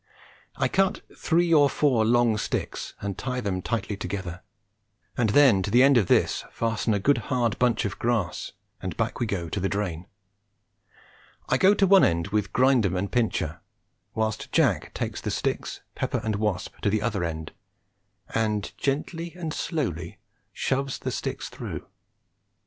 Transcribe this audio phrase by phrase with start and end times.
[0.55, 4.41] I cut three or four long sticks and tie them tightly together,
[5.15, 8.97] and then to the end of this fasten a good hard bunch of grass, and
[8.97, 10.07] back we go to the drain.
[11.49, 13.61] I go to one end with Grindum and Pincher,
[14.15, 17.51] whilst Jack takes the sticks, Pepper and Wasp to the other end,
[18.33, 20.17] and gently and slowly
[20.51, 21.85] shoves the sticks through.